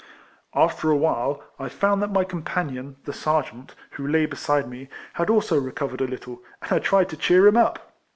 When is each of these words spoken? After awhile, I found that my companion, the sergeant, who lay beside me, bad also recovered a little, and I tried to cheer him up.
After 0.55 0.89
awhile, 0.89 1.43
I 1.59 1.69
found 1.69 2.01
that 2.01 2.11
my 2.11 2.23
companion, 2.23 2.95
the 3.05 3.13
sergeant, 3.13 3.75
who 3.91 4.07
lay 4.07 4.25
beside 4.25 4.67
me, 4.67 4.89
bad 5.15 5.29
also 5.29 5.61
recovered 5.61 6.01
a 6.01 6.07
little, 6.07 6.41
and 6.63 6.71
I 6.73 6.79
tried 6.79 7.09
to 7.09 7.17
cheer 7.17 7.45
him 7.45 7.55
up. 7.55 7.93